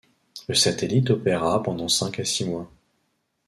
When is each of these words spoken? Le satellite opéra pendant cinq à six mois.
Le 0.47 0.55
satellite 0.55 1.11
opéra 1.11 1.61
pendant 1.61 1.87
cinq 1.87 2.19
à 2.21 2.25
six 2.25 2.43
mois. 2.43 2.71